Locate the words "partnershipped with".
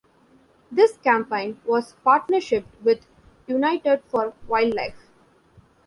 2.03-3.05